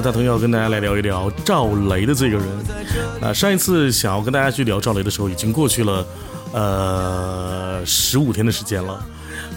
[0.00, 2.46] 大同要跟大家来聊一聊赵雷的这个人。
[3.20, 6.06] 啊上一次想要跟大家去聊赵雷的时候，已经过去了
[6.52, 9.04] 呃十五天的时间了。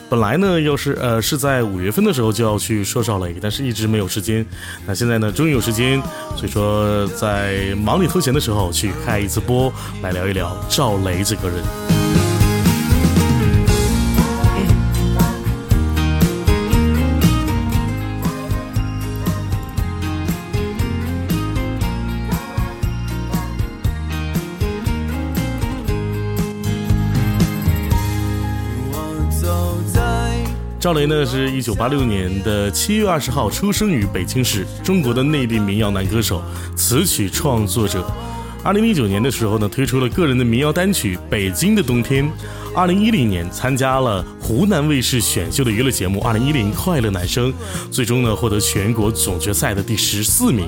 [0.09, 4.45] 本来呢，要是呃是在五月份的时候就要去说赵雷，但是一直没有时间。
[4.85, 5.99] 那现在呢，终于有时间，
[6.35, 11.57] 所以说在忙里偷闲的时候去开一次播，来聊一聊赵雷这个人。
[30.83, 36.43] 赵雷呢，是一九八六年的七月二十号出生于北京市，中国的内地民谣男歌手、
[36.75, 38.05] 词曲创作者。
[38.65, 42.25] 二零零九年的时候呢，推出了个人的民谣单曲《北京的冬天》。
[42.75, 47.49] 二零一零年参加了湖南卫视选秀的娱乐节目《二零一零快乐男声》，
[47.89, 50.67] 最终呢获得全国总决赛的第十四名。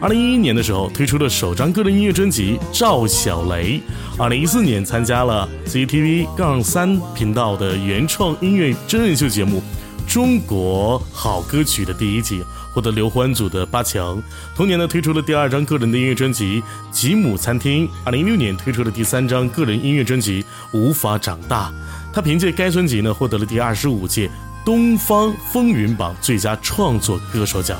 [0.00, 3.78] 二零一一年的时候推出了首张个人音乐专辑《赵小雷》。
[4.18, 9.62] 二零一四年参加了 CCTV 杠三频道的原创音乐真人秀节目
[10.12, 14.20] 《中国好歌曲》的第一季，获得刘欢组的八强。
[14.56, 17.86] 同年呢推出了第二张个人的音乐专辑《吉姆餐厅》。
[18.02, 21.68] 二零一六年推出了第三张个人音乐专辑《无法长大》。
[22.10, 24.30] 他凭借该专辑呢获得了第二十五届
[24.64, 27.78] 东方风云榜最佳创作歌手奖。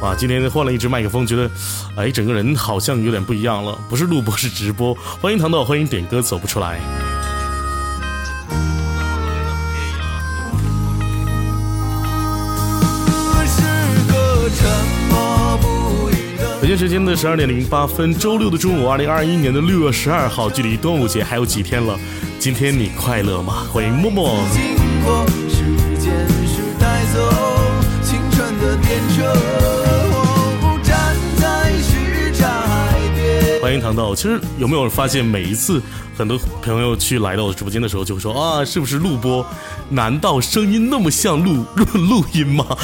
[0.00, 1.50] 哇，今天换了一支麦克风，觉得，
[1.94, 4.94] 哎，整个人好像有点不一样了，不是录播是直播。
[5.20, 6.80] 欢迎糖豆，欢迎点歌走不出来。
[16.62, 21.98] 北京时间的十二点零八分，周六的中午，二零二一年的六月十二号，距离端午节还有几天了？
[22.38, 23.66] 今天你快乐吗？
[23.70, 24.42] 欢迎默默。
[24.52, 24.62] 经
[25.04, 25.64] 过时
[25.98, 27.30] 间是带走
[28.02, 29.59] 青春的电车，
[33.70, 34.12] 欢迎唐豆。
[34.16, 35.80] 其实有没有发现，每一次
[36.18, 39.46] 很多朋友去来到我直播间的时候，就会说啊，是不是录播？
[39.90, 42.66] 难道声音那么像录录录音吗？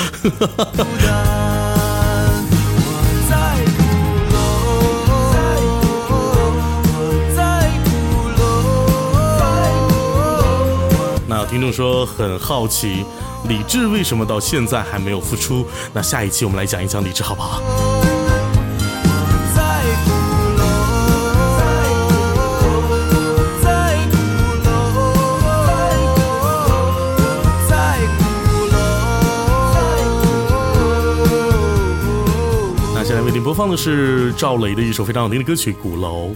[11.29, 13.05] 那听众说很好奇，
[13.49, 15.67] 李志为什么到现在还没有复出？
[15.93, 17.61] 那下一期我们来讲一讲李志，好不好？
[33.47, 36.31] 播放的是赵雷的一首非常好听的歌曲《鼓楼》。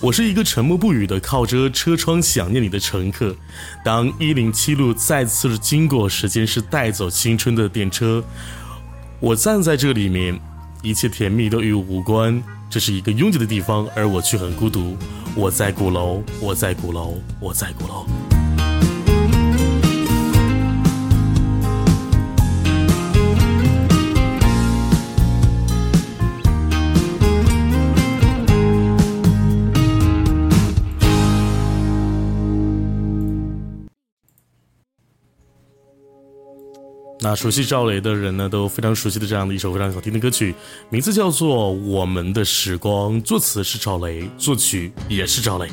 [0.00, 3.34] 我是一个沉默不语的靠着车窗想念你的乘客。
[3.84, 8.22] 当一零七路再次经过，时间是带走青春的电车。
[9.18, 10.38] 我站在这里面，
[10.82, 12.40] 一切甜蜜都与我无关。
[12.70, 14.96] 这是一个拥挤的地方，而我却很孤独。
[15.34, 18.06] 我在鼓楼，我在鼓楼，我在鼓楼。
[37.24, 40.52] 那熟悉赵雷的人呢，都非常熟悉的这样的一首非常好听的歌曲，
[40.88, 45.68] 名字叫做《我们的时光》，作词是赵雷，作曲也是赵雷。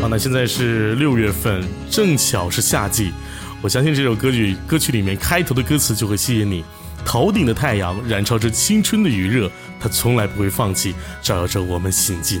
[0.00, 3.12] 好，那现在是六月份，正巧是夏季，
[3.60, 6.64] 我相信这首歌曲歌曲里面开头的歌词就会吸引你。
[7.04, 12.40] 头顶的太阳燃烧着青春的余热，它从来不会放弃，照耀着我们行进。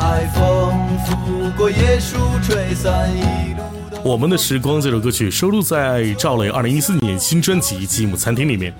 [0.00, 0.72] 海风
[1.04, 3.62] 拂过椰树，吹散一路。
[4.02, 8.72] 我们的时光这首歌曲收录在赵雷二零一四年新专辑《吉姆餐厅》里面。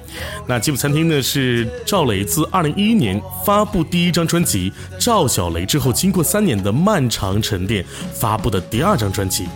[0.46, 7.84] 那《吉姆餐厅》呢，是赵雷自二零一一年发布第一张专辑《赵小雷》之后，经过三年的漫长沉淀
[8.14, 9.46] 发布的第二张专辑。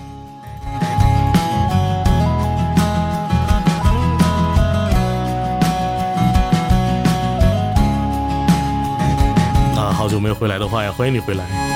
[10.35, 11.74] 回来的话呀，欢迎你回来。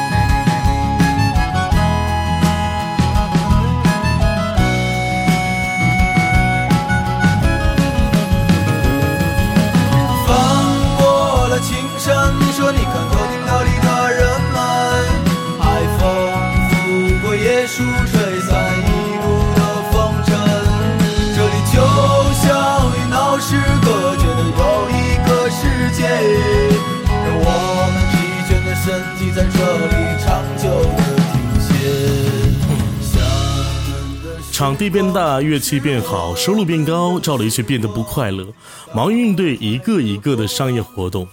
[34.59, 38.45] 场地变大，乐器变好，收入变高，赵雷却变得不快乐，
[38.93, 41.29] 忙于应对一个一个的商业活动，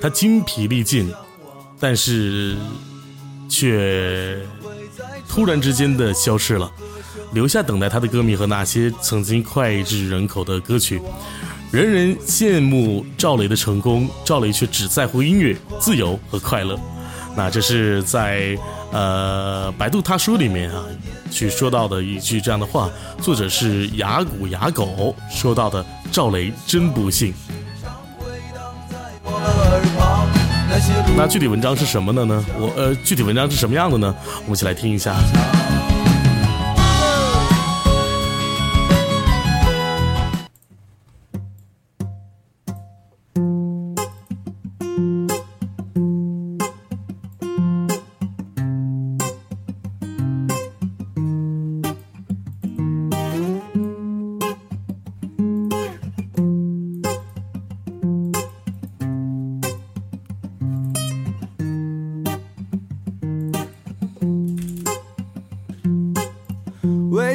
[0.00, 1.14] 他精疲力尽，
[1.78, 2.56] 但是
[3.48, 4.36] 却
[5.28, 6.68] 突然之间的消失了，
[7.32, 11.00] 留下等待他的歌迷和那些曾经脍炙人口的歌曲。
[11.70, 16.76] 人人羡慕赵雷的成功，赵雷却只在乎音乐、自由和快乐。
[17.40, 18.56] 啊这是在
[18.92, 20.84] 呃百度他书里面啊。
[21.30, 22.90] 去说到的一句这样的话，
[23.22, 27.32] 作者是雅古雅狗说到的，赵雷真不幸。
[31.16, 32.44] 那具体文章是什么的呢？
[32.58, 34.12] 我呃，具体文章是什么样的呢？
[34.38, 35.14] 我们一起来听一下。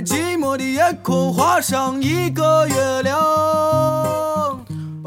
[0.05, 3.15] 寂寞的夜空画上一个月亮。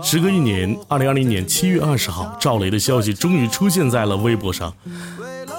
[0.02, 4.74] 时隔一年，二零二零年七月二十号，赵雷的消息终于出现在了微博上。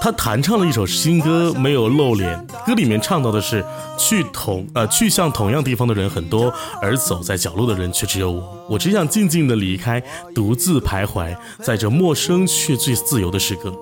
[0.01, 2.45] 他弹唱了一首新歌，没有露脸。
[2.65, 3.63] 歌里面唱到的是：
[3.97, 8.65] 去同呃去向同样地方的人很多，而走在角落的人却只有我。
[8.69, 10.03] 我只想静静的离开，
[10.36, 13.74] 独自徘徊在这陌生却最自由的时刻。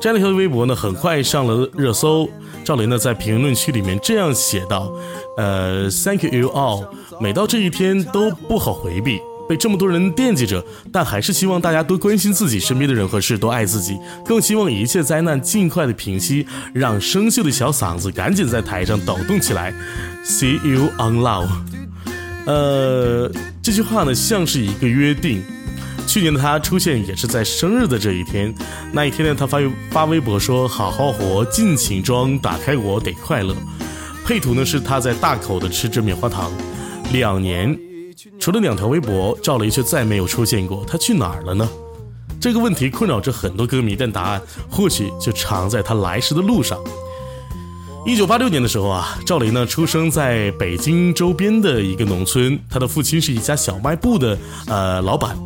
[0.00, 2.28] 这样的一条微博呢，很快上了热搜。
[2.64, 4.92] 赵雷呢，在评论区里面这样写道
[5.36, 6.86] ：“呃，Thank you all。
[7.20, 9.18] 每到这一天都不好回避，
[9.48, 19.74] 被这么多人惦记着，但还是希望大家多关心自己身边的人和事，多爱自己，更希望一切灾难尽快的平息，让生锈的小嗓子赶紧在台上抖动起来。
[20.24, 21.48] See you on love。
[22.46, 25.42] 呃，这句话呢，像是一个约定。”
[26.08, 28.52] 去年的他出现也是在生日的这一天，
[28.92, 29.58] 那一天呢，他发
[29.90, 33.54] 发微博说：“好好活，尽情装，打开我得快乐。”
[34.24, 36.50] 配图呢是他在大口的吃着棉花糖。
[37.12, 37.78] 两年，
[38.40, 40.82] 除了两条微博，赵雷却再没有出现过。
[40.88, 41.68] 他去哪儿了呢？
[42.40, 46.78] 这个问题困扰着很多歌迷，但答案或许就藏在他来时的路上。
[48.06, 55.36] 一九八六年的时候啊，赵雷呢出生在北京周边的一个农村，他的父亲是一家小卖部的呃老板。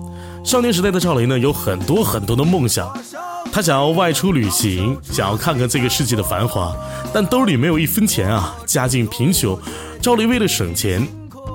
[0.45, 2.93] 少年时代的赵雷呢，有很多很多的梦想，
[3.53, 6.75] 他想要外出旅行，想要看看这个世界的繁华，
[7.15, 9.59] 但兜里没有一分钱啊，家境贫穷。
[10.01, 11.07] 赵雷为了省钱，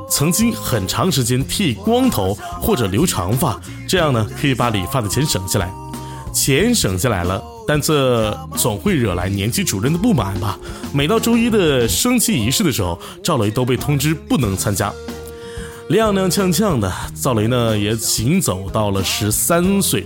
[0.10, 5.70] 曾经很长时间剃光头或者留长发，这样呢可以把理发的钱省下来。
[6.34, 10.58] 钱省下来了，但这总会惹来年级主任的不满吧？
[10.94, 14.94] 每到周一的升旗仪式的时候，赵雷都被通知不能参加。
[15.90, 20.06] 踉踉跄跄的赵雷呢，也行走到了十三岁。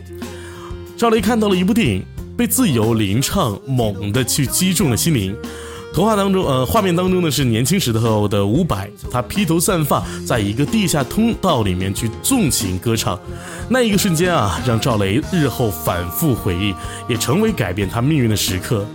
[0.96, 2.06] 赵雷看到了一部电影，
[2.38, 5.36] 被自由吟唱猛地去击中了心灵。
[5.92, 13.20] 图画当中，呃，画面当中呢是年轻时候的伍佰，他披头散发，在一个地下通道里面去纵情歌唱。
[13.68, 16.76] 那一个瞬间啊，让赵雷日后反复回忆，
[17.10, 18.86] 也成为改变他命运的时刻。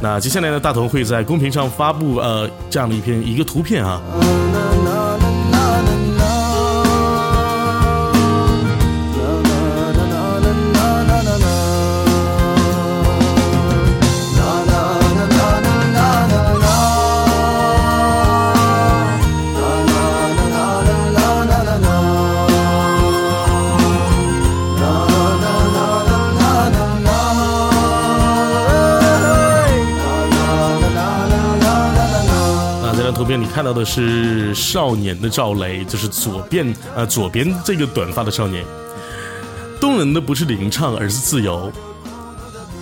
[0.00, 4.02] 那接下来呢，大同会在公屏上发布呃这样的一篇一个图片啊。
[33.74, 38.64] 的是少年的赵雷，就是左边呃左边这个短发的少年。
[39.80, 41.70] 动人的不是领唱，而是自由。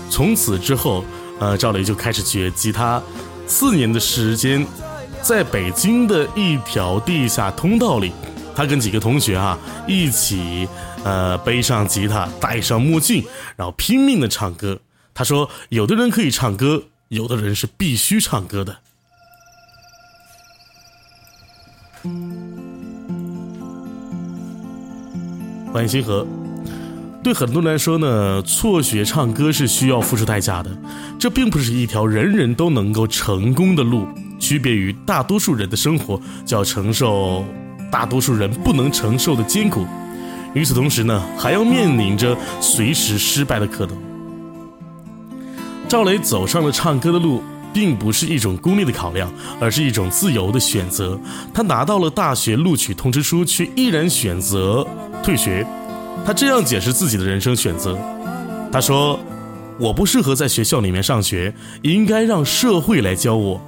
[0.09, 1.05] 从此之后，
[1.41, 3.03] 呃，赵雷就开始学吉他。
[3.47, 4.65] 四年的时间，
[5.23, 8.13] 在北京的一条地下通道里，
[8.55, 9.59] 他跟几个同学啊
[9.89, 10.69] 一起，
[11.03, 13.25] 呃，背上吉他，戴上墨镜，
[13.57, 14.79] 然后拼命的唱歌。
[15.15, 18.79] 他说：“有的人可以唱歌，有的人是必须唱歌的。”
[25.73, 26.27] 欢迎星河。
[27.23, 30.71] 对很多人来说呢，辍学唱歌是需要付出代价的，
[31.19, 34.09] 这并不是一条人人都能够成功的路。
[34.41, 37.45] 区别于大多数人的生活，就要承受
[37.93, 39.87] 大多数人不能承受的艰苦。
[40.53, 43.97] 与此同时呢，还要面临着随时失败的可能。
[45.89, 47.41] 赵雷走上了唱歌的路，
[47.73, 51.19] 并不是一种功利的考量，而是一种自由的选择。
[51.53, 54.87] 他拿到了大学录取通知书，却依然选择
[55.23, 55.67] 退学。
[56.25, 57.99] 他这样解释自己的人生选择
[58.71, 59.19] ：“他说，
[59.79, 61.53] 我不适合在学校里面上学，
[61.83, 63.61] 应该让社会来教我。”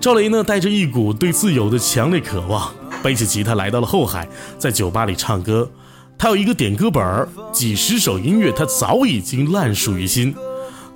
[0.00, 4.28] 赵雷呢，带着一股对自由的强烈渴望，背起吉他来到了后海，
[4.58, 5.70] 在酒吧里唱歌。
[6.16, 10.34] 他有一个点歌本儿，几十首音乐，他早已经烂熟于心。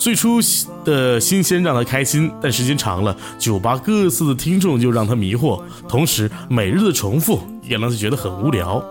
[0.03, 0.41] 最初
[0.85, 8.83] 的新鲜让他开心，但时间长了，酒吧各自的听众就让他迷惑，同时每日的重复也让他觉得很无聊。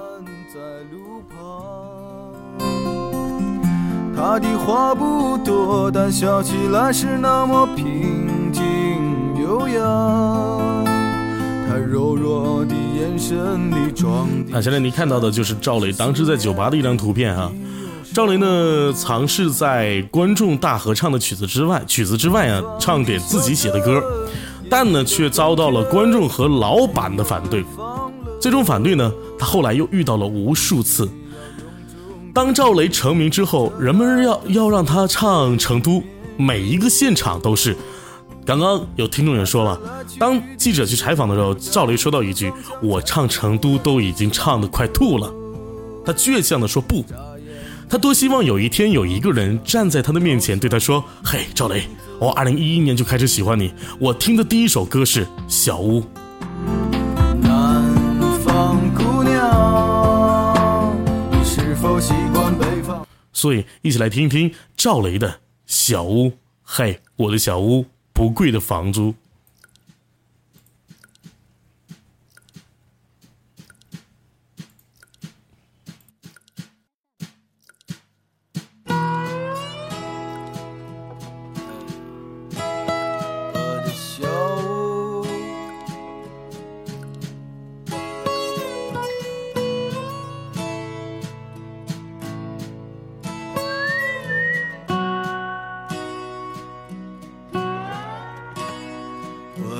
[4.15, 8.63] 他的话不多，但笑起来是那么平静
[9.37, 9.81] 优雅。
[11.67, 14.29] 他柔弱的眼神里装。
[14.47, 17.51] 那现在你看到的就是赵雷当时在酒吧的一张图片啊。
[18.13, 24.03] 赵雷呢，尝试在观众大合唱的曲子之外，曲子之外啊，唱点自己写的歌，
[24.69, 27.63] 但呢，却遭到了观众和老板的反对。
[28.39, 31.07] 最终反对呢，他后来又遇到了无数次。
[32.33, 35.91] 当赵雷成名之后，人们要要让他唱《成都》，
[36.35, 37.75] 每一个现场都是。
[38.45, 39.79] 刚刚有听众也说了，
[40.19, 42.51] 当记者去采访的时候，赵雷说到一句
[42.83, 45.31] ：“我唱《成都》都已经唱得快吐了。”
[46.03, 47.05] 他倔强地说不，
[47.91, 51.83] 他多希望有一天有一个人站在他的面前对他说：“嘿，赵雷，
[52.19, 56.01] 我二零一一年就开始喜欢你，我听的第一首歌是《小屋》。”
[63.33, 66.31] 所以，一起来听听赵雷的小屋。
[66.63, 69.13] 嘿，我的小屋，不贵的房租。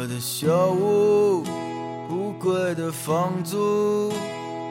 [0.01, 1.43] 我的小屋，
[2.09, 4.11] 不贵的房租，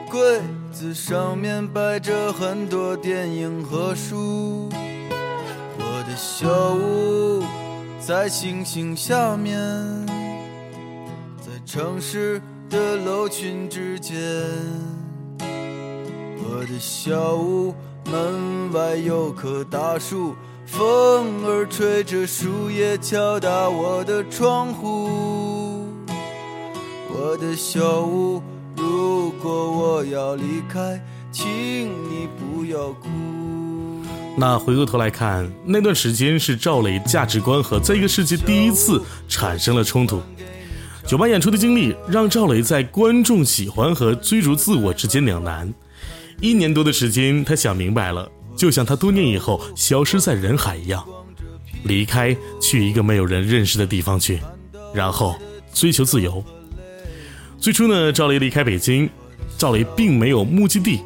[0.09, 0.41] 柜
[0.73, 4.67] 子上面摆着很多电影和书。
[5.77, 7.45] 我的小屋
[7.97, 9.57] 在星星下面，
[11.37, 14.19] 在城市的楼群之间。
[15.39, 17.73] 我的小屋
[18.03, 20.35] 门外有棵大树。
[20.71, 25.85] 风儿吹着树叶，敲打我的窗户。
[27.09, 28.41] 我的小屋，
[28.77, 30.97] 如果我要离开，
[31.29, 31.49] 请
[32.09, 33.09] 你不要哭。
[34.37, 40.21] 那回过头来看，那段时间是赵雷价值观和这个世界第一次产生了冲突。
[41.05, 45.71] 酒吧演出的经历让赵雷在观众喜欢和追逐自我之间两难。
[46.39, 48.31] 一年多的时间，他想明白了。
[48.55, 51.03] 就像他多年以后消失在人海一样，
[51.83, 54.39] 离开去一个没有人认识的地方去，
[54.93, 55.35] 然后
[55.73, 56.43] 追求自由。
[57.59, 59.09] 最初呢，赵雷离开北京，
[59.57, 60.99] 赵雷并没有目的地，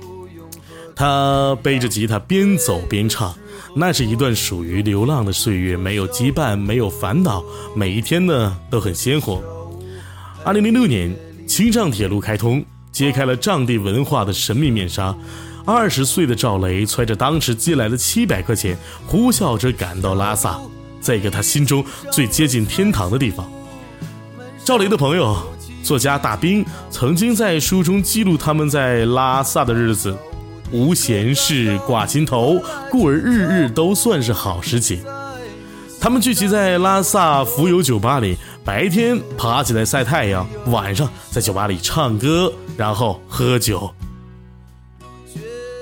[0.96, 3.34] 他背着吉他边走边唱，
[3.76, 7.44] 那是一段属于流浪的岁月，没有羁绊，没有烦恼，
[7.76, 9.44] 每一天呢都很鲜活。
[10.44, 11.14] 二零零六年，
[11.48, 15.16] 青藏铁路开通，揭开了藏地文化的神秘面纱。
[15.66, 20.60] 二十岁的赵雷揣着当时借来的七百块钱，呼啸着赶到拉萨，
[21.02, 23.52] 在一个他心中最接近天堂的地方。
[24.64, 25.36] 赵雷的朋友
[25.84, 30.16] 作家大兵曾经在书中记录他们在拉萨的日子：
[30.72, 35.00] 无闲事挂心头，故而日日都算是好时节。
[36.00, 43.92] 他们聚集在拉萨浮游酒吧里，白天爬起来晒太阳，晚上在酒吧里唱歌，然后喝酒。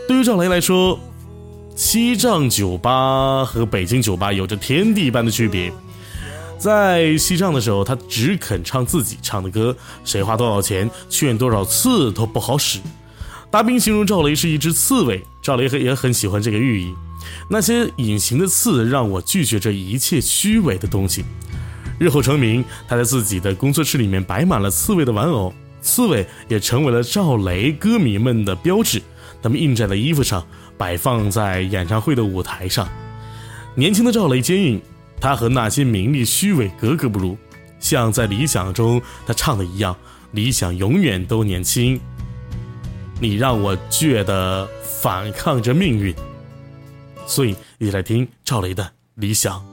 [0.06, 1.00] 对于赵雷来说，
[1.76, 5.72] 西藏酒吧和北京酒吧有着天地般的区别。
[6.58, 12.80] 在西藏的时候，他只肯唱自己唱的歌，谁花多少钱，劝多少次都不好使。
[13.50, 16.94] 大兵形容赵雷是一只刺猬，赵雷也很喜欢这个寓意。
[17.50, 21.24] 那些隐形的刺让我拒绝这一切虚伪的东西。
[21.98, 29.02] 日后成名，他在自己的工作室里面摆满了刺猬的玩偶，刺猬也成为了赵雷歌迷们的标志。
[29.44, 30.48] 他们印在了衣服上，
[30.78, 32.88] 摆放在演唱会的舞台上。
[33.76, 34.82] 年轻的赵雷坚硬，
[35.20, 37.38] 他和那些名利虚伪格格不入。
[37.80, 39.94] 像在理想中他唱的一样，
[40.32, 42.00] 理想永远都年轻。
[43.20, 46.16] 你让我觉得反抗着命运。
[47.26, 49.73] 所以一起来听赵雷的理想。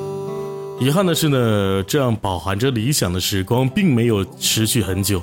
[0.81, 5.21] 遗憾的是呢，这样饱含着理想的时光并没有持续很久。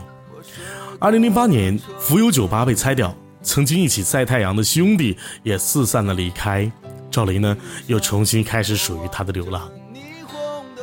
[1.01, 6.71] 二零零八年，浮游酒吧被拆掉，曾经一起晒太阳的兄弟也四散的离开。
[7.11, 7.57] 赵雷呢，
[7.89, 9.69] 又重新开始属于他的流浪。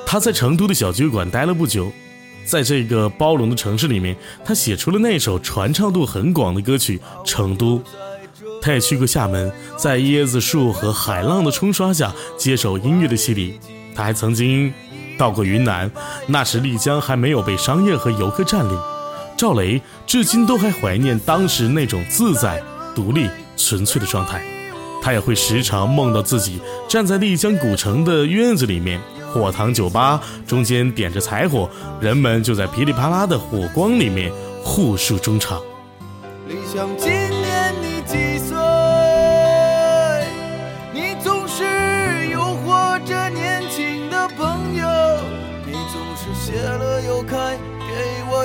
[0.05, 1.89] 他在成都的小酒馆待了不久，
[2.45, 7.79] 在这个包容的城市里面，他写出了那首传唱度很广的歌曲《成都》。
[8.61, 13.57] 他也去过厦门，在椰子树和海浪的冲刷下，接受音乐的洗礼。
[13.95, 14.71] 他还曾经
[15.17, 15.89] 到过云南，
[16.27, 18.77] 那时丽江还没有被商业和游客占领。
[19.37, 22.61] 赵雷至今都还怀念当时那种自在、
[22.93, 24.43] 独立、纯粹的状态。
[25.01, 28.99] 他也会时常梦到自己站在丽江古城的院子里面，
[29.31, 31.69] 火塘酒吧中间点着柴火，
[32.01, 34.31] 人们就在噼里啪啦的火光里面
[34.63, 35.61] 互诉衷肠。
[36.47, 36.87] 理想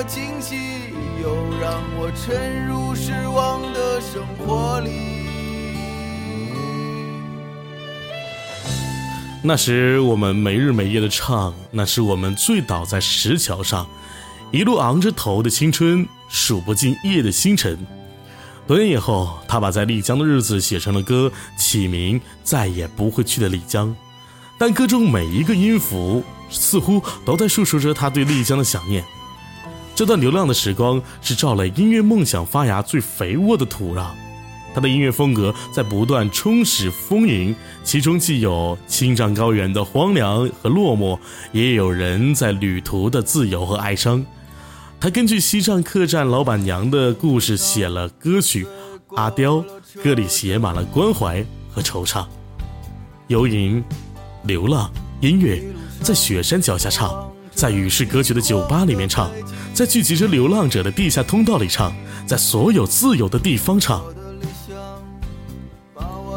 [0.03, 0.55] 惊喜，
[1.21, 4.89] 又让我沉入失望的生活里。
[9.43, 13.87] 那时我们没日没夜的唱，那是我们醉倒在石桥上，
[14.51, 17.77] 一路昂着头的青春，数不尽夜的星辰。
[18.67, 23.89] 多年以后，他把在丽江的日子写成了歌，起名《再也不会去的丽江》，
[24.57, 26.23] 但歌中每一个音符。
[26.53, 29.01] 似乎都在诉说着他对丽江的想念。
[30.01, 34.07] 这段流浪的时光是赵雷音乐梦想发芽最肥沃的土壤。
[34.73, 41.19] 他的音乐风格在不断充实丰盈，其中既有青藏高原的荒凉和落寞，
[41.51, 44.25] 也有人在旅途的自由和哀伤。
[44.99, 48.65] 他根据西藏客栈老板娘的故事写了歌曲
[49.15, 49.57] 《阿刁》，
[50.03, 52.25] 歌里写满了关怀和惆怅。
[53.27, 53.83] 游吟，
[54.45, 55.61] 流浪，音乐。
[56.01, 59.29] 在雪山脚下唱，在与世隔绝的酒吧里面唱，
[59.81, 61.91] 在聚集着流浪者的地下通道里唱，
[62.27, 63.99] 在所有自由的地方唱。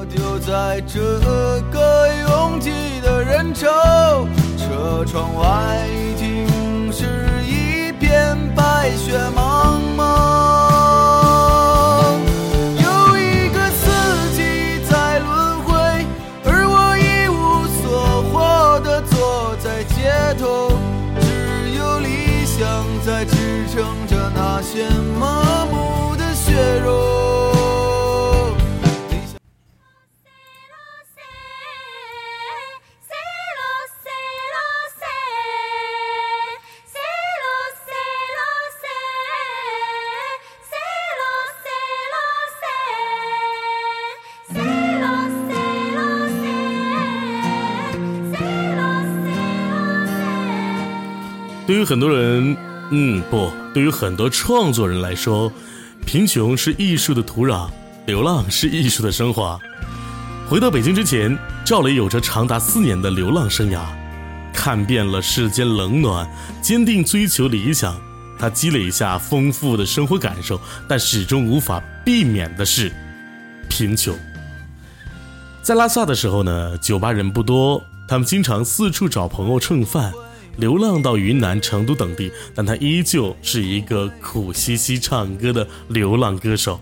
[0.09, 0.99] 丢在这
[1.71, 2.71] 个拥挤
[3.03, 4.27] 的人潮，
[4.57, 5.87] 车窗外
[53.75, 55.53] 对于很多创作人来说，
[56.07, 57.69] 贫穷是艺术的土壤，
[58.07, 59.59] 流浪是艺术的升华。
[60.49, 63.81] 回到北京之前，赵雷有着长达四年的流浪生涯，
[64.53, 66.31] 看遍了世间冷暖，
[66.63, 67.97] 坚定追求理想。
[68.39, 72.93] 他积累下丰富的生活感受，但始终无法避免的是
[73.69, 74.15] 贫穷。
[75.63, 80.13] 在拉萨的时候呢，酒吧人不多，他们经常四处找朋友蹭饭，
[80.57, 86.81] 流浪到云南、成都等地，但他依旧是一个苦兮兮唱歌的流浪歌手。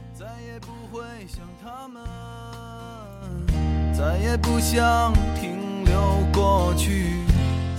[3.96, 5.94] 再也不想停留
[6.32, 7.06] 过去。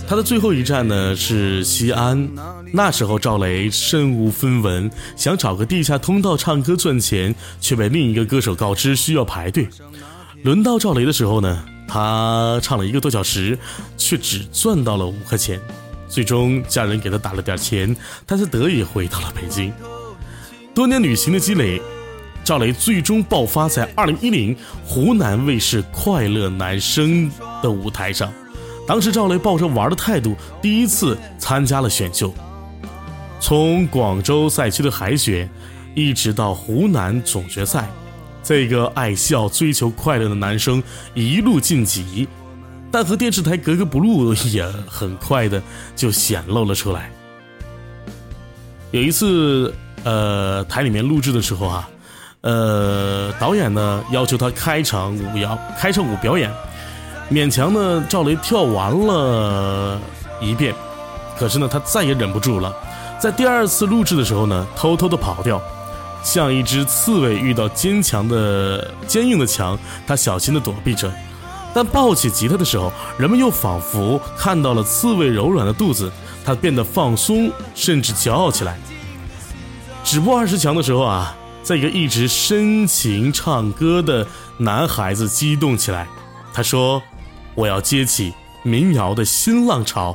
[0.08, 2.30] 他的最后一站呢是西安，
[2.72, 9.68] 那时候赵雷身无分文，想找个地下通道唱歌赚钱，却被另一个歌手告知需要排队。
[10.44, 13.58] 轮到赵雷的时候呢，他唱了一个多小时，
[13.98, 15.60] 却只赚到了五块钱。
[16.14, 17.96] 最终家人给他打了点钱，
[18.28, 19.74] 他才得以回到了北京。
[20.72, 21.82] 多年旅行的积累。
[22.44, 24.54] 赵雷最终爆发在二零一零
[24.86, 27.32] 湖南卫视《快乐男声》
[27.64, 28.30] 的舞台上。
[28.86, 32.34] 当时赵雷抱着玩的态度，第一次参加了选秀。
[33.40, 35.50] 从广州赛区的海选，
[35.96, 37.90] 一直到湖南总决赛，
[38.44, 42.28] 这个爱笑、追求快乐的男生一路晋级，
[42.94, 45.60] 但和电视台格格不入，也很快的
[45.96, 47.12] 就显露了出来。
[48.92, 51.90] 有一次，呃，台里面录制的时候啊。
[52.42, 56.52] 呃，导演呢要求他开场舞摇，开场舞表演，
[57.32, 59.98] 勉强呢赵雷跳完了
[60.42, 60.76] 一遍，
[61.40, 62.76] 可是呢他再也忍不住了，
[63.18, 65.62] 在第二次录制的时候呢偷偷的跑掉，
[66.22, 71.10] 像一只刺猬遇到坚强的坚硬的墙，他小心的躲避着，
[71.74, 76.12] 但抱起吉他的时候，人们又仿佛看到了刺猬柔软的肚子，
[76.46, 78.78] 他变得放松，甚至骄傲起来。
[80.04, 81.36] 止步二十强的时候啊。
[81.64, 86.06] 在一个一直深情唱歌的男孩子激动起来，
[86.54, 87.02] 他说
[87.56, 88.34] ：“我要接起
[88.64, 90.14] 民谣的新浪潮。”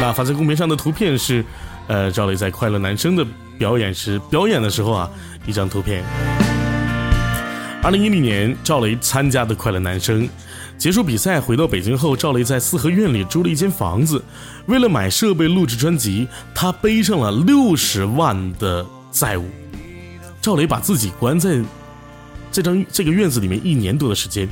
[0.00, 1.44] 那发在公屏上的图片是，
[1.92, 3.22] 呃，赵雷在《快乐男声》的
[3.58, 5.10] 表演时表演的时候啊，
[5.44, 6.02] 一张图片。
[7.82, 10.26] 二零一零年，赵雷参加的《快乐男声》。
[10.78, 14.24] 结束比赛回到北京后，赵雷在四合院里租了一间房子。
[14.64, 19.44] 为了买设备录制专辑，他背上了六十万的债务。
[20.40, 21.60] 赵雷把自己关在
[22.50, 24.48] 这张这个院子里面一年多的时间，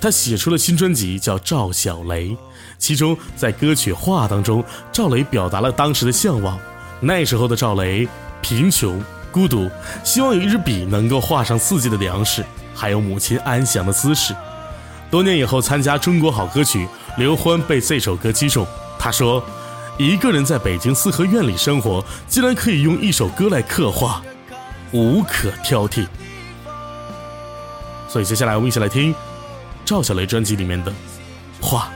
[0.00, 2.30] 他写出了新专辑叫《赵小雷》，
[2.78, 6.58] 其中在歌曲《画》当中，赵雷表达了当时的向往。
[7.00, 8.06] 那时候的赵雷
[8.42, 9.70] 贫穷、孤独，
[10.04, 14.34] 希望有一支笔能够画上四季的粮食，还有母亲安详的姿势。
[15.10, 16.86] 多年以后参加《中国好歌曲》，
[17.16, 18.66] 刘欢被这首歌击中。
[18.98, 19.42] 他说
[19.98, 24.22] ：“一个人在北京四合院里生活，竟然可以用一首歌来刻画，
[24.92, 26.06] 无可挑剔。”
[28.06, 29.14] 所以接下来我们一起来听
[29.84, 30.92] 赵小雷专辑里面的
[31.60, 31.90] 《画》。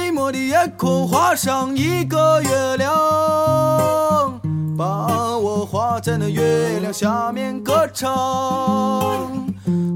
[0.00, 4.40] 寂寞的夜空画上一个月亮，
[4.78, 9.30] 把我画在那月亮下面歌唱。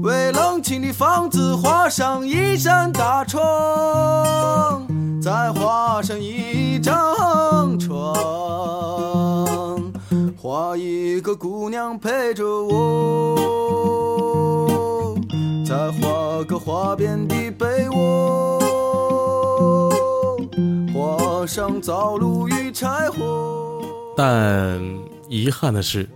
[0.03, 3.41] 为冷清的房子画上一扇大窗，
[5.19, 8.15] 再画上一张床，
[10.37, 13.35] 画一个姑娘陪着我，
[15.65, 18.64] 再画个花边的被窝。
[21.45, 23.83] 上灶炉与柴火。
[24.17, 24.81] 但
[25.29, 26.07] 遗憾的是，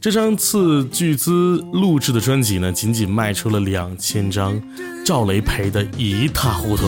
[0.00, 4.60] 这张斥巨资录制的专辑呢，仅仅卖出了两千张，
[5.04, 6.84] 赵雷赔得一塌糊涂。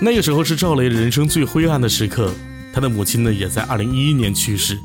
[0.00, 2.32] 那个时候是赵雷人生最灰暗的时刻，
[2.72, 4.78] 他的母亲呢，也在二零一一年去世。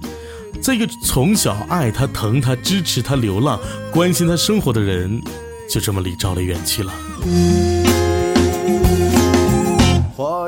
[0.61, 3.59] 这个从小爱他、疼他、支持他流浪、
[3.91, 5.21] 关心他生活的人，
[5.69, 6.93] 就这么离赵雷远去了。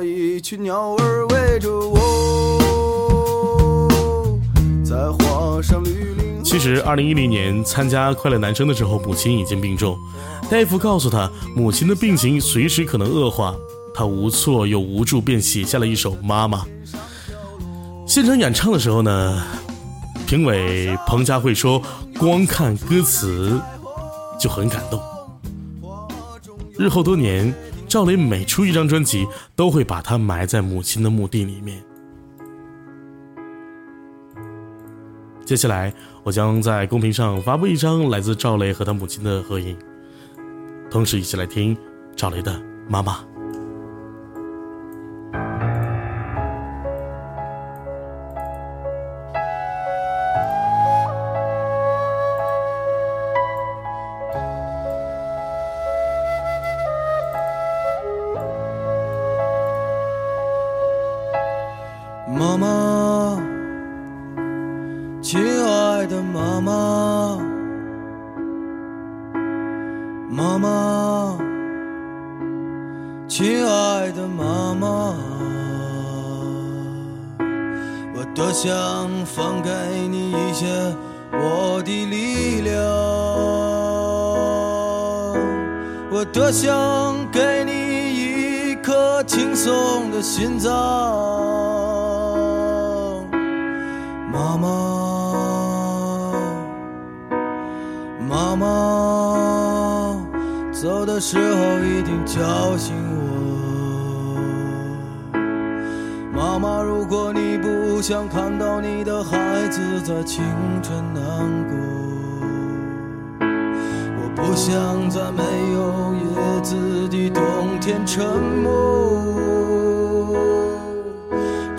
[0.01, 1.59] 一群鸟儿围，
[6.43, 9.97] 其实，二零一零年参加《快乐男声》的时候，母亲已经病重，
[10.49, 13.55] 大夫告诉他，母亲的病情随时可能恶化，
[13.93, 16.59] 他无措又无助，便写下了一首《妈妈》。
[18.07, 19.43] 现场演唱的时候呢，
[20.25, 21.81] 评委彭佳慧说，
[22.17, 23.59] 光看歌词
[24.39, 25.01] 就很感动。
[26.77, 27.53] 日后多年，
[27.95, 31.81] 赵雷每出一张专辑，都会把它埋在母亲的墓地里面。
[35.45, 39.77] 接下来，我将在公屏上发布一张来自赵雷和他母亲的合影，
[40.91, 41.77] 同时一起来听
[42.17, 42.51] 赵雷的
[42.89, 43.13] 《妈妈》。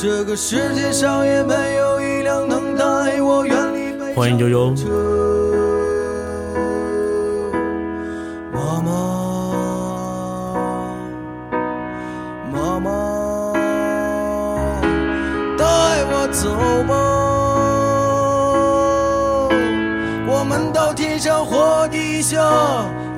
[0.06, 4.72] 这个世界上也没有一辆能带我远离悲欢迎悠悠。
[8.52, 8.92] 妈妈，
[12.52, 13.52] 妈妈，
[15.58, 16.50] 带我走
[16.86, 16.94] 吧，
[20.28, 22.38] 我们到天上或地下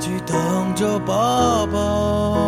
[0.01, 2.48] 去等着爸爸。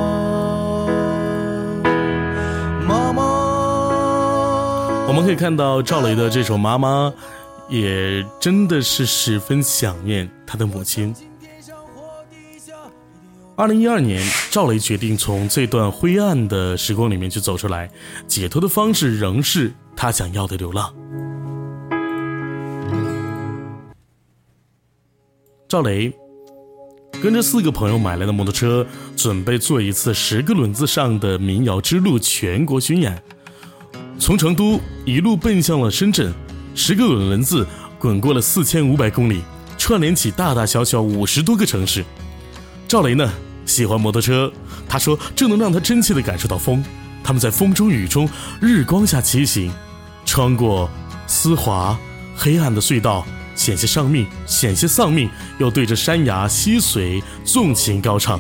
[5.11, 7.13] 我们可以看到赵雷的这首《妈妈》，
[7.69, 11.13] 也真的是十分想念他的母亲。
[13.57, 17.91] 二零一二年，赵雷决定从这段灰暗的时光里面去走出来，
[18.29, 20.95] 解脱的方式仍是他想要的流浪。
[25.67, 26.13] 赵雷
[27.21, 33.21] 跟着四个朋友买来的摩托车，准备做一次十个轮子上的民谣之路全国巡演。
[34.21, 36.31] 从成都一路奔向了深圳，
[36.75, 37.67] 十个滚轮子
[37.99, 39.41] 滚过了四千五百公里，
[39.79, 42.05] 串联起大大小小五十多个城市。
[42.87, 43.33] 赵雷呢
[43.65, 44.53] 喜欢摩托车，
[44.87, 46.85] 他说这能让他真切地感受到风。
[47.25, 48.29] 他们在风中雨中
[48.61, 49.73] 日光下骑行，
[50.27, 50.89] 穿过
[51.27, 51.99] 丝滑
[52.37, 58.39] 黑暗的隧道，险些丧命，险些丧命，又对着山崖溪水纵情高唱。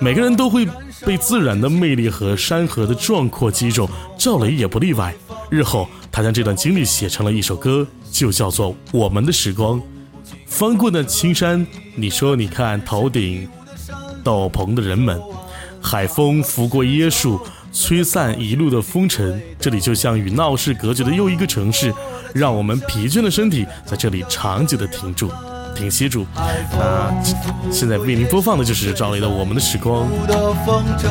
[0.00, 0.66] 每个人都会
[1.04, 5.14] 被自然的魅力和山河的壮阔击中，赵雷也不例外。
[5.50, 9.80] 日后，他将这段经历写成了一首歌，就叫做《我们的时光》。
[10.46, 13.48] 翻过那青山，你说你看头顶
[14.22, 15.20] 斗篷的人们，
[15.80, 17.40] 海风拂过椰树，
[17.72, 19.40] 吹散一路的风尘。
[19.58, 21.92] 这里就像与闹市隔绝的又一个城市，
[22.34, 25.30] 让我们疲倦的身体在这里长久的停住。
[25.74, 26.26] 停歇住。
[26.34, 27.12] 那
[27.70, 30.08] 现在为您播放的就是赵雷的《我们的时光》。
[30.26, 31.08] 的风筝，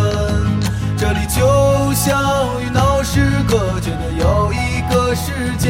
[0.98, 5.70] 这里就像与闹市隔绝的又一个世界，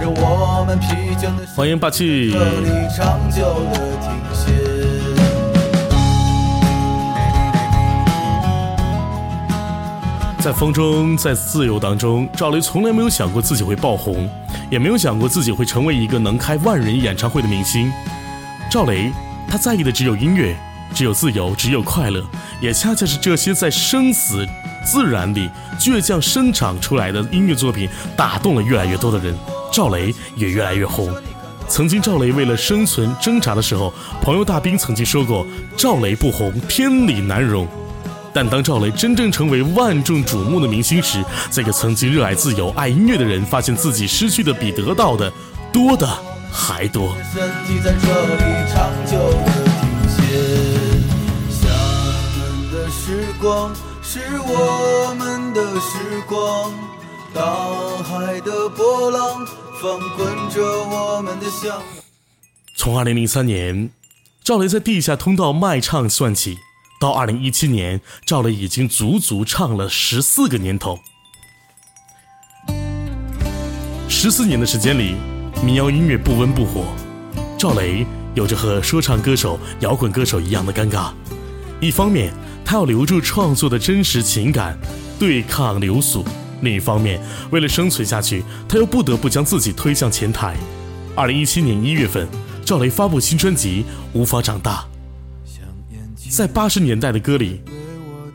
[0.00, 4.52] 让我们疲倦的欢迎霸气这里长久的停歇。
[10.40, 14.28] 在风中，在自由当中，赵雷从来没有想过自己会爆红，
[14.74, 17.92] 也没有想过自己会成为一个能开万人演唱会的明星。
[18.68, 19.12] 赵雷，
[19.48, 20.56] 他在意的只有音乐，
[20.92, 22.20] 只有自由，只有快乐，
[22.60, 24.44] 也恰恰是这些在生死
[24.84, 29.32] 自然里倔强生长出来的音乐作品，打动了越来越多的人，
[29.72, 31.08] 赵雷也越来越红。
[31.68, 35.46] 曾经赵雷为了生存挣扎的时候，朋友大兵曾经说过
[35.78, 37.64] ：“赵雷不红，天理难容。”
[38.34, 45.32] 但当赵雷真正成为万众瞩目的明星时，这个曾经热爱自由、爱音乐的人，发现自己失去的比得到的
[45.72, 46.04] 多的
[46.52, 47.14] 还多。
[47.32, 48.42] 身体在这里
[48.72, 49.16] 长久
[49.46, 50.18] 的停歇。
[51.48, 51.68] 厦
[52.36, 56.72] 门的时光是我们的时光，
[57.32, 57.40] 大
[58.02, 59.46] 海的波浪
[59.80, 61.82] 翻滚着我们的向往。
[62.76, 63.90] 从二零零三年，
[64.42, 66.58] 赵雷在地下通道卖唱算起，
[67.00, 70.98] 到二零一七年，赵雷已经足足唱了十四个年头。
[74.08, 75.16] 十四年的时间里，
[75.62, 76.86] 民谣音乐不温不火，
[77.58, 81.12] 赵雷有着和说唱歌手、摇滚歌手一样的尴尬。
[81.80, 82.32] 一方面，
[82.64, 84.78] 他要留住创作的真实情感，
[85.18, 86.24] 对抗流俗；
[86.62, 90.56] 另一方面，为了生存下去，他又不得不将自己推向前台。
[91.14, 92.26] 二零一七年一月份。
[92.66, 93.84] 赵雷发布新专辑
[94.18, 94.86] 《无法长大》。
[96.30, 97.60] 在八十年代的歌里，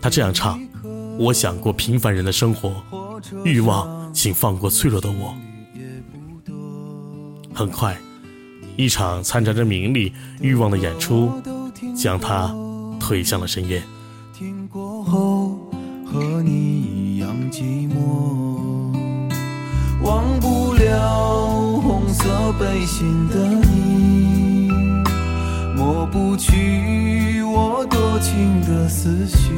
[0.02, 0.60] 他这样唱
[1.20, 2.82] ：“我想过平凡人的生活，
[3.44, 5.36] 欲望，请放过脆弱的我。”
[7.54, 7.98] 很快，
[8.78, 11.32] 一场掺杂着名利欲望的演出，
[11.96, 12.56] 将他
[13.00, 13.84] 推向了深渊。
[14.34, 15.60] 听过后，
[16.06, 18.96] 和你一样寂寞，
[20.02, 24.29] 忘不了红色背心的你。
[26.12, 29.52] 不去我多情的思绪，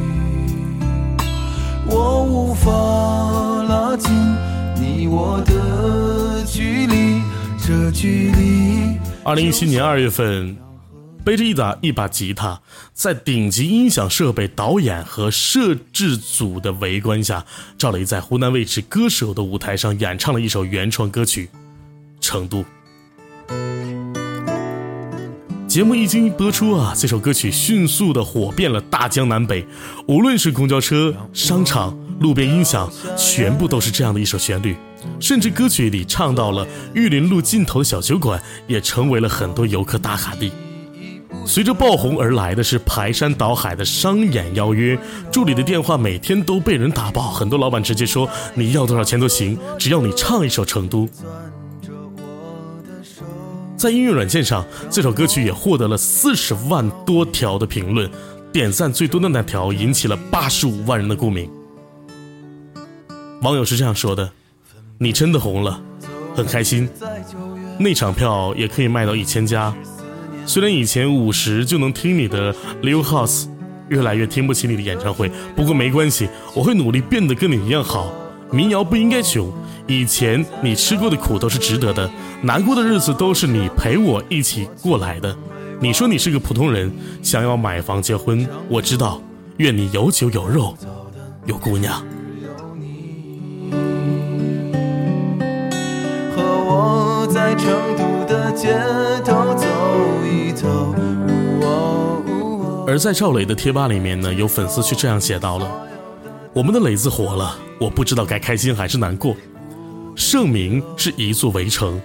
[1.88, 2.72] 我无法
[3.64, 4.12] 拉近
[4.76, 7.22] 你我的距离。
[7.58, 8.98] 这距离。
[9.24, 10.58] 二零一七年二月份，
[11.24, 12.60] 背着一打一把吉他，
[12.94, 17.46] 在顶级音响设备、导演和摄制组的围观下，
[17.78, 21.46] 赵雷在湖南卫视歌手的舞台上演唱了一首原创歌曲
[22.20, 22.58] 《成都》。
[25.72, 29.66] 节目一经播出啊，这首歌曲迅速的火遍了大江南北，
[30.06, 34.76] 无论是公交车、商场、路边音响，全部都是这样的一首旋律。
[35.18, 40.52] 甚至歌曲里唱到了玉林路尽头的小酒馆，也成为了很多游客打卡地。
[41.46, 45.00] 随着爆红而来的是排山倒海的商演邀约，
[45.32, 51.06] 助理的电话每天都被人打爆，很多老板直接说你要多少钱都行，只要你唱一首《成都》。
[53.82, 58.08] 在音乐软件上，这首歌曲也获得了四十万多条的评论，
[58.54, 61.50] 点赞最多的那条引起了八十五万人的共鸣。
[63.42, 64.30] 网友是这样说的
[65.02, 65.82] ：“你真的红了，
[66.36, 66.88] 很开心。
[67.80, 69.74] 那场票也可以卖到一千家。
[70.46, 73.48] 虽然以前五十就能听你的 Live House，
[73.90, 78.14] 越来越听不起你的演唱会，不过没关系，我会努力变得跟你一样好。
[78.52, 79.52] 民谣不应该穷。”
[79.88, 82.10] 以前你吃过的苦都是值得的，
[82.44, 85.36] 难过的日子都是你陪我一起过来的。
[85.80, 89.22] 你说你是个普通人，想要买房结婚，我知道。
[89.58, 90.76] 愿你有酒有肉
[91.46, 92.02] 有姑娘。
[96.36, 98.74] 和我在成都的街
[99.24, 99.68] 头走
[100.26, 100.96] 一走。
[102.88, 105.72] 而在赵磊的贴吧里面呢，有粉丝却这样写到了：
[106.54, 109.36] 我们的磊子火了，我不知道该开心还是难过。
[110.16, 112.02] 盛名是一座围城，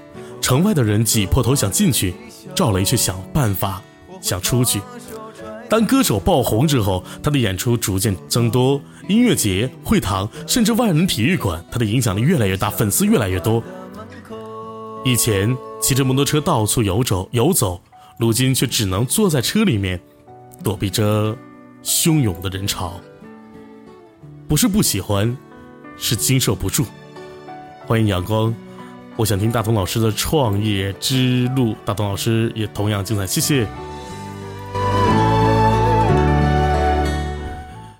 [0.46, 2.14] 城外的人挤破头想进去，
[2.54, 3.82] 赵雷却想办法
[4.20, 4.80] 想出去。
[5.68, 13.60] 当歌手爆红之后，他的演出逐渐增多，音乐节、会堂，甚至万人体育馆，他的影响力越来越大，粉丝越来越多。
[15.04, 17.80] 以前骑着摩托车到处游走游走，
[18.16, 20.00] 如今却只能坐在车里面，
[20.62, 21.36] 躲避着
[21.82, 23.00] 汹涌的人潮。
[24.46, 25.36] 不是不喜欢，
[25.96, 26.86] 是经受不住。
[27.84, 28.54] 欢迎阳光，
[29.16, 31.74] 我想听大同老师的创业之路。
[31.86, 33.66] 大同老师也同样精彩，谢谢。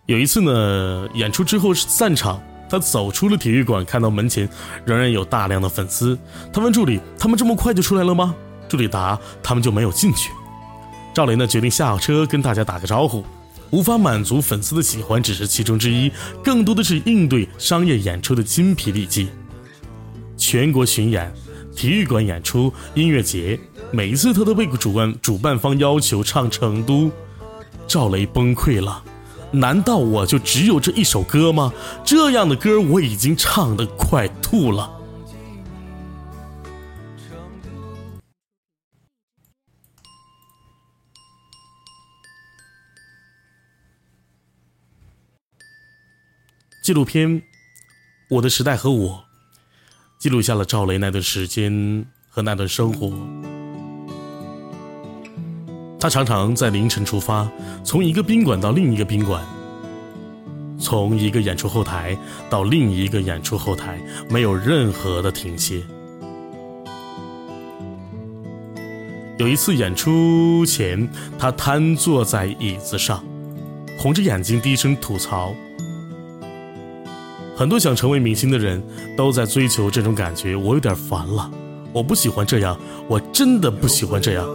[0.05, 4.47] 有一次呢，演出之后是散场，他走出了体育馆，看到门前
[4.85, 6.19] 仍然有大量的粉丝。
[6.53, 8.35] 他问助理：“他们这么快就出来了吗？”
[8.69, 10.31] 助理答：“他们就没有进去。”
[11.15, 13.25] 赵雷呢，决定下车跟大家打个招呼。
[13.71, 16.13] 无法满足粉丝的喜欢只是其中之一，
[16.45, 19.29] 更多的是应对商业演出的精疲力尽。
[20.37, 21.33] 全国巡演、
[21.75, 23.59] 体育馆演出、音乐节，
[23.91, 27.05] 每一次他都被主办主办方要求唱《成都》，
[27.87, 29.03] 赵雷崩溃了。
[29.53, 31.73] 难道我就只有这一首歌吗？
[32.05, 34.93] 这样的歌我已经唱的快吐了。
[46.83, 47.29] 纪录片
[48.31, 49.23] 《我的时代和我》。
[50.27, 53.13] 记录下了赵雷那段时间和那段生活。
[56.01, 57.49] 他常常在凌晨出发，
[57.85, 59.41] 从一个宾馆到另一个宾馆，
[60.81, 62.19] 从一个演出后台
[62.51, 65.81] 到另一个演出后台，没有任何的停歇。
[69.39, 71.09] 有一次演出前，
[71.39, 73.25] 他瘫坐在椅子上，
[73.97, 75.55] 红着眼睛低声吐槽。
[77.57, 78.83] 很多想成为明星的人
[79.17, 81.51] 都在追求这种感觉，我有点烦了。
[81.91, 82.79] 我不喜欢这样，
[83.09, 84.47] 我真的不喜欢这样。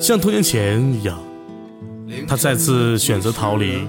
[0.00, 1.16] 像多年前一样，
[2.26, 3.86] 他再次选择逃离。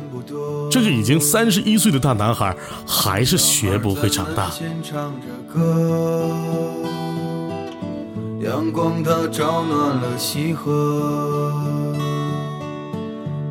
[0.69, 4.51] 这个已经三十一岁的大男孩，还是学不会长大。
[8.41, 11.51] 阳光它照暖了溪河，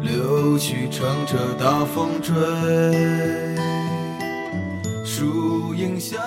[0.02, 2.34] 柳絮乘着大风追。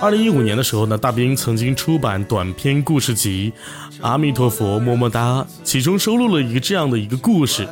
[0.01, 3.51] 二零一五年的时候呢，大兵曾经出版短篇故事集
[4.01, 7.67] 《阿弥陀佛么么哒》，其中收录了一个这样的一个故事。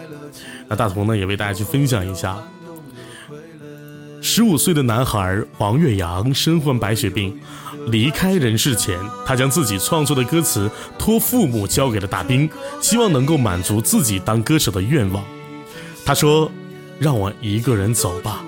[0.67, 2.37] 那大同呢，也为大家去分享一下。
[4.21, 7.39] 十五岁的男孩王岳阳身患白血病，
[7.87, 12.49] 离开人世前，他将自己创作的歌词托父母交给了大兵，
[12.81, 15.23] 希望能够满足自己当歌手的愿望。
[16.05, 16.51] 他说
[16.99, 18.43] ：“让我一个人走吧，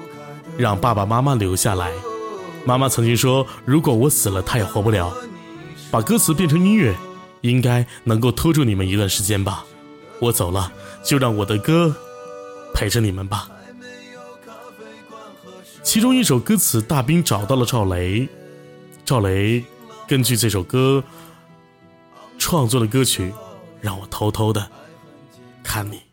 [0.57, 1.91] 让爸爸妈妈留下来。”
[2.65, 5.13] 妈妈曾经说：“如果我死了，他也活不了。”
[5.91, 6.93] 把歌词变成音乐，
[7.41, 9.65] 应该能够拖住你们一段时间吧。
[10.19, 10.71] 我走了，
[11.03, 11.95] 就让我的歌
[12.73, 13.49] 陪着你们吧。
[15.81, 18.27] 其中一首歌词，大兵找到了赵雷，
[19.05, 19.63] 赵雷
[20.07, 21.01] 根据这首歌
[22.37, 23.31] 创作的歌曲，
[23.79, 24.67] 让我偷偷的
[25.63, 26.04] 看你。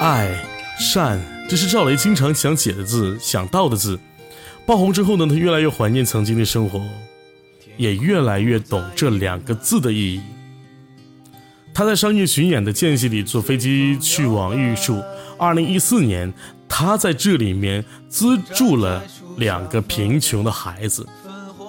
[0.00, 0.28] 爱，
[0.78, 1.18] 善。
[1.48, 3.98] 这是赵雷经常想写的字，想到的字。
[4.66, 6.80] 爆红之后呢，他越来越怀念曾经的生活，
[7.76, 10.20] 也越来越懂这两个字的意义。
[11.74, 15.02] 他在商业巡演的间隙里坐飞机去往玉树。
[15.38, 16.32] 二零一四年，
[16.76, 19.00] 他在这里面资助了
[19.36, 21.06] 两个贫穷的孩子。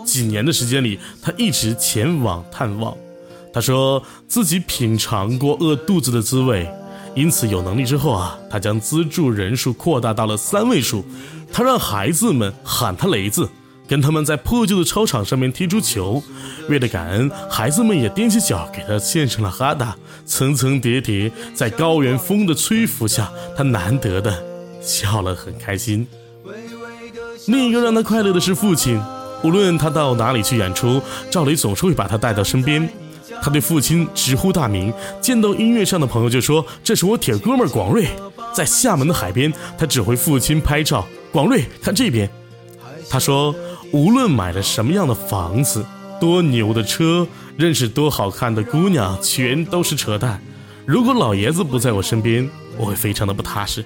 [0.03, 2.97] 几年的时间里，他一直前往探望。
[3.53, 6.67] 他说自己品尝过饿肚子的滋味。
[7.13, 11.05] 因此，有能力之后啊，他将资助人数扩大到了三位数。
[11.53, 13.47] 他让孩子们喊他雷子，
[13.87, 16.23] 跟他们在破旧的操场上面踢足球。
[16.67, 19.95] 为了感恩，孩子们也踮起脚给他献上了哈达。
[20.25, 24.43] 层层叠叠，在高原风的吹拂下，他难得的
[24.85, 26.07] 笑了，很开心。
[27.47, 29.01] 另一个让他快乐的是父亲，
[29.43, 32.87] 无论他到哪里去演出，赵雷总是会把他带到身边。
[33.41, 38.07] 他对父亲直呼大名，见到音乐上的朋友就说：“这是我铁哥们广瑞。”
[38.53, 41.05] 在厦门的海边，他指挥父亲拍照。
[41.31, 42.29] 广瑞，看这边。
[43.09, 43.53] 他说
[43.91, 45.85] ：“无论买了什么样的房子，
[46.19, 47.27] 多牛的车，
[47.57, 50.41] 认识多好看的姑娘，全都是扯淡。
[50.85, 53.83] 如果老爷子不在我身边，我会非常的不踏实。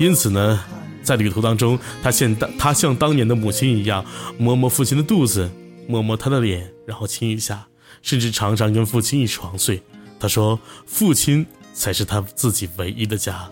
[0.00, 0.58] 因此呢，
[1.02, 4.02] 在旅途当中，他现当他像当年的母亲一样，
[4.38, 5.50] 摸摸父亲的肚子，
[5.86, 7.66] 摸摸他的脸，然后亲一下。”
[8.00, 9.82] 甚至常常跟父亲一床睡。
[10.18, 13.46] 他说：“父亲才是他自己唯一的家。”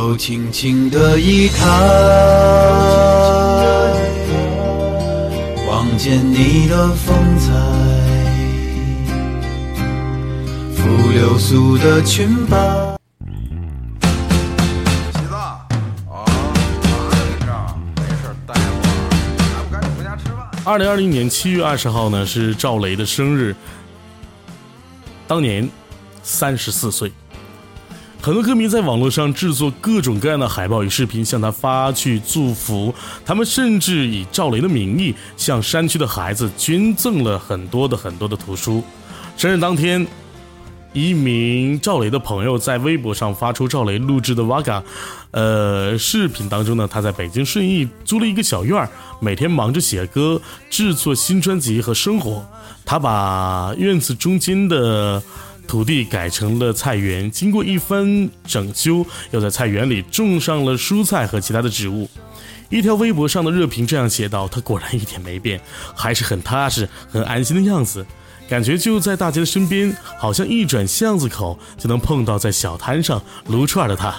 [0.00, 1.66] 头轻轻的一抬，
[5.68, 7.52] 望见你的风采。
[11.12, 12.56] 流苏的裙摆。
[15.12, 15.36] 洗澡
[16.08, 16.24] 啊，
[17.96, 18.80] 没事带我，
[19.54, 20.48] 还不赶紧回家吃饭。
[20.64, 23.54] 二零二零年七月二十号呢，是赵雷的生日，
[25.28, 25.68] 当年
[26.22, 27.12] 三十四岁。
[28.22, 32.94] 很多歌迷在网络上制作各种各样的海报与视频，向他发去祝福。
[33.24, 38.82] 他们甚至以赵雷的名义，向山区的孩子捐赠了很多的很多的图书。
[39.36, 40.06] 生日当天。
[40.92, 44.82] 一名赵雷的朋友在微博上发出赵雷录制的 Vaga，
[45.30, 48.90] 呃，视频当中呢，他在北京顺义租了一个小院儿，
[49.20, 52.44] 每天忙着写歌、制作新专辑和生活。
[52.84, 55.22] 他把院子中间的
[55.70, 62.10] 土地改成了菜园，经过一番整修，又在菜园里种上了蔬菜和其他的植物。
[62.70, 65.60] 一条微博上的热评这样写道：“他果然一点没变，
[65.94, 68.04] 还是很踏实、很安心的样子。”
[68.50, 74.12] 感觉就在大家的身边，好像一转巷子口就能碰到在小摊上撸串的他。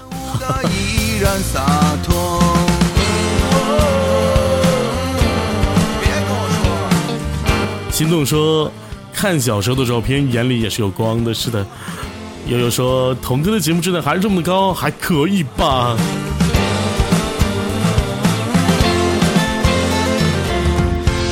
[7.92, 8.72] 心动说，
[9.22, 11.64] 看小时候的照片眼里也是有光的是的。
[12.48, 15.96] 悠悠说童哥的节目质量还是这么高还可以吧？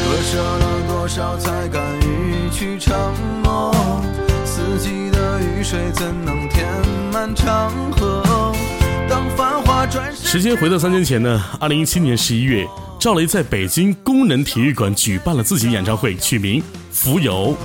[0.05, 2.95] 割舍了多少才敢与去承
[3.43, 3.73] 诺
[4.45, 6.67] 四季的雨水怎能填
[7.11, 8.18] 满长河？
[10.13, 12.67] 时间回到三年前呢，二零一七年十一月，
[12.99, 16.61] 赵雷在北京工人体育馆举办了自己演唱会，取名
[16.91, 17.55] 《浮游》。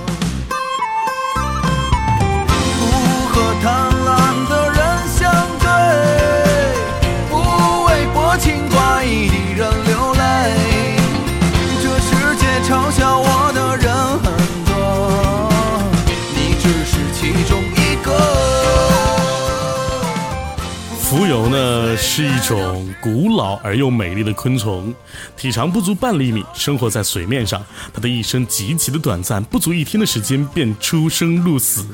[22.17, 24.95] 是一种古老而又美丽的昆虫，
[25.35, 27.61] 体长不足半厘米，生活在水面上。
[27.93, 31.85] 它的一生极其的短暂，不足一天的时间便出生入死，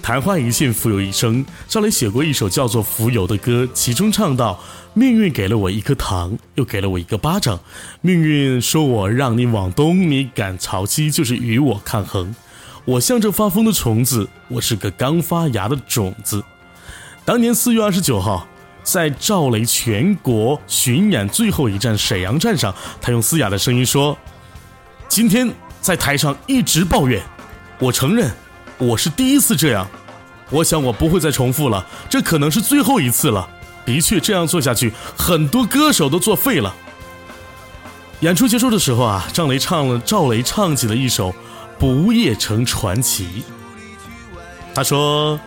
[0.00, 1.44] 昙花一现，浮游一生。
[1.66, 4.60] 赵雷写过一首叫做《浮游》的歌，其中唱道
[4.94, 7.58] ：“命运给了我一颗糖，又给了我一个巴掌。
[8.00, 12.32] 命运说我让你往东，你赶潮汐，就是与我抗衡。
[12.84, 16.44] 我像这发疯的虫子，我是个刚发芽的种子。”
[17.26, 18.46] 当年四月二十九号，
[18.90, 24.16] 在赵雷全国巡演最后一站沈阳站上，他用嘶哑的声音说
[25.10, 25.46] ：“今天
[25.82, 27.22] 在台上一直抱怨，
[27.78, 28.30] 我承认
[28.78, 29.86] 我是第一次这样，
[30.48, 33.46] 我想我不会再重复了，这可能是最后一次了。
[33.84, 36.74] 的确，这样做下去，很多歌手都作废了。”
[38.20, 41.30] 演出结束的时候啊，赵雷唱了赵雷唱起了一首
[41.78, 43.24] 《不夜城传奇》，
[44.74, 45.38] 他说。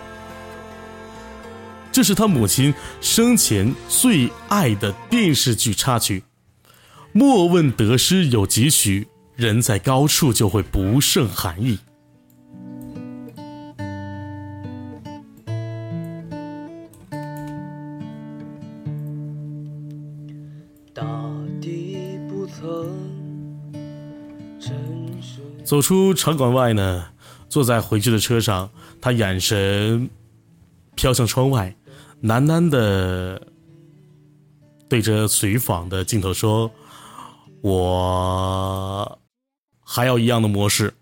[1.92, 6.24] 这是他母亲生前最爱的电视剧插曲。
[7.12, 11.78] 莫问得失有几许，人在高处就会不胜寒意。
[25.66, 27.06] 走出场馆外呢，
[27.48, 28.70] 坐在回去的车上，
[29.00, 30.10] 他眼神
[30.96, 31.74] 飘向窗外。
[32.24, 33.42] 喃喃的
[34.88, 36.70] 对着随访的镜头说
[37.62, 39.20] ：“我
[39.84, 40.94] 还要一样的模式，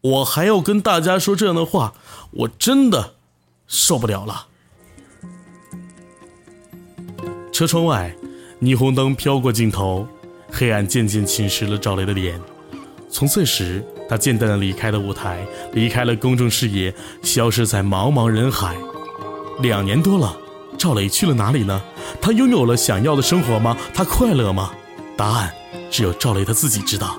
[0.00, 1.94] 我还要跟大家说这样的话，
[2.32, 3.14] 我真的
[3.66, 4.48] 受不了了。”
[7.52, 8.16] 车窗外，
[8.60, 10.06] 霓虹灯飘过镜头，
[10.50, 12.40] 黑暗渐渐侵蚀了赵雷的脸。
[13.10, 18.76] 从这时，他渐淡的离开了舞台，离开了公众视野，消失在茫茫人海。
[19.60, 20.36] 两年多了。
[20.78, 21.82] 赵雷去了哪里呢？
[22.20, 23.76] 他拥有了想要的生活吗？
[23.92, 24.70] 他快乐吗？
[25.16, 25.52] 答案
[25.90, 27.18] 只有赵雷他自己知道。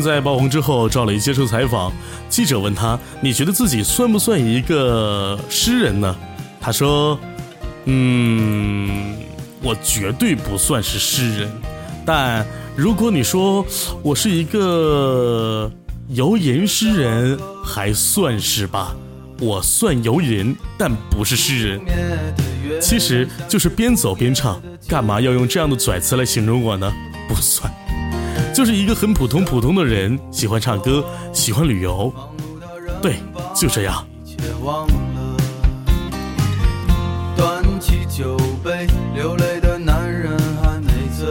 [0.00, 1.92] 在爆红之后，赵雷接受采访，
[2.28, 6.14] 记者问他：“你觉得自己算不算一个诗人呢？”
[6.60, 7.18] 他说
[7.86, 9.16] ：“嗯，
[9.62, 11.50] 我绝对不算是诗人，
[12.04, 13.64] 但如果你说
[14.02, 15.70] 我是一个
[16.08, 18.94] 游吟诗人，还算是吧。
[19.40, 21.80] 我算游吟，但不是诗人。
[22.80, 26.92] 其实就是边走边唱，干嘛要用这样的拽词来形容我呢？
[27.28, 27.72] 不算。”
[28.54, 32.14] 就是一个很普通普通的人，喜欢唱歌，喜欢旅游，
[33.02, 33.16] 对，
[33.52, 34.06] 就这样。
[37.36, 41.26] 端起酒杯，流泪的男人还没醉。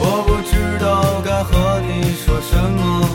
[0.00, 3.08] 我不知道该和你说什么，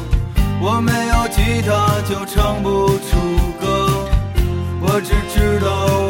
[0.61, 3.15] 我没有吉他就唱不出
[3.57, 4.09] 歌，
[4.81, 6.02] 我只知道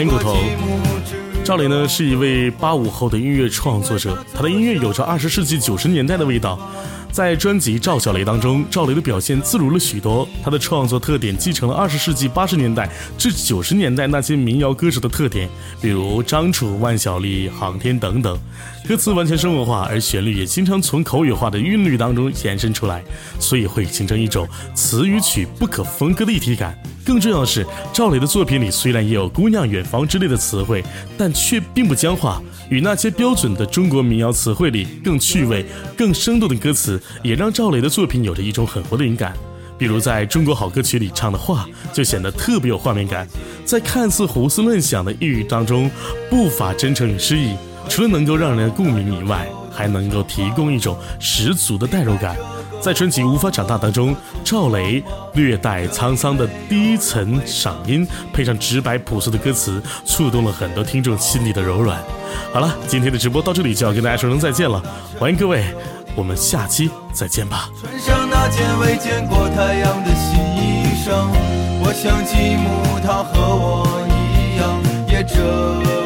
[0.00, 0.34] 欢迎骨头。
[1.44, 6.58] 赵雷呢是一位八五后的音乐创作者，他的音乐有着二十世纪九十年代的味道。
[7.12, 10.26] 在专辑《赵小雷》当中，赵雷的表现自如了许多。
[10.42, 12.88] 他的创作特点继承了二十世纪八十年代
[13.18, 15.46] 至九十年代那些民谣歌手的特点，
[15.82, 18.38] 比如张楚、万晓利、航天等等。
[18.88, 23.04] 歌词完全生活化，而旋律也经常从口语化的韵律当中延伸出来，
[23.38, 26.74] 所以会形成一种词与曲不可分割的一体感。
[27.10, 30.80] 更重要的是，赵雷的作品里虽然也有“姑娘远方”之类的词汇，
[31.18, 32.40] 但却并不僵化。
[32.68, 39.34] 与那些标准的中国民谣词汇里更趣味、更生动的歌词，也让赵雷的作品有着一种很活的灵感。
[39.76, 43.26] 比如在中国好歌曲里唱的话，就显得特别有画面感。
[43.64, 45.90] 在看似胡思乱想的抑郁当中，
[46.30, 47.56] 不乏真诚与诗意。
[47.88, 52.36] 除了能够让人共鸣以外，还能够提供一种十足的代入感。
[52.80, 55.02] 在春季《无法长大》当中，赵雷
[55.34, 62.02] 略带沧桑的低沉嗓音，配上直白朴素的歌词，触动了很多听众心里的柔软。
[62.52, 64.82] 好了，今天的直播到这里就要跟大家说声再见了，
[65.18, 65.62] 欢迎各位，
[66.16, 67.68] 我们下期再见吧。
[67.78, 71.28] 穿上那件未见过太阳的新衣裳，
[71.82, 75.99] 我想吉姆他和我一样，也这。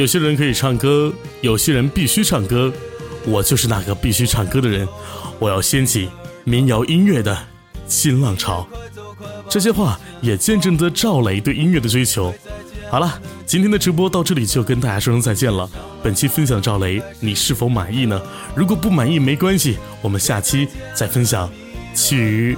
[0.00, 2.72] 有些人可以唱歌，有些人必须唱歌，
[3.26, 4.88] 我就是那个必须唱歌的人。
[5.38, 6.08] 我要掀起
[6.42, 7.36] 民谣音乐的
[7.86, 8.66] 新浪潮。
[9.46, 12.32] 这些话也见证着赵雷对音乐的追求。
[12.90, 15.68] 好了，今天的直播到这里就跟大家说声再见了。
[16.02, 18.18] 本期分享赵雷，你是否满意呢？
[18.54, 21.52] 如果不满意没关系，我们下期再分享
[21.92, 22.56] 其余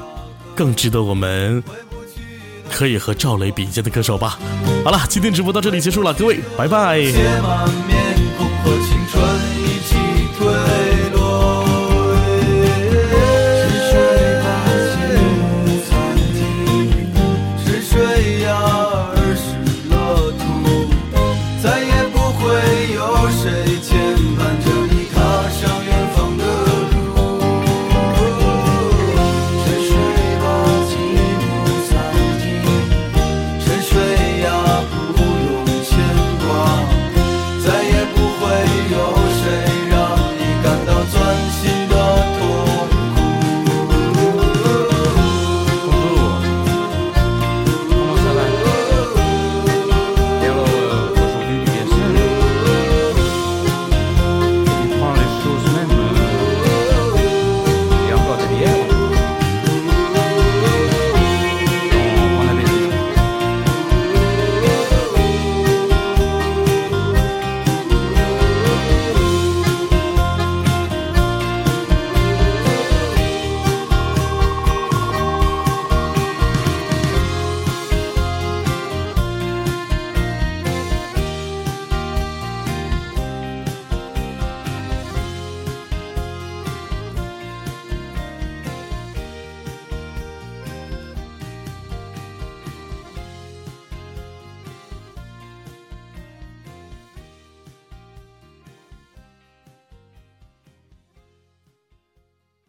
[0.54, 1.60] 更值得我们。
[2.70, 4.38] 可以和赵雷比肩的歌手吧。
[4.84, 8.01] 好了，今天直播到这里结束了，各位，拜拜。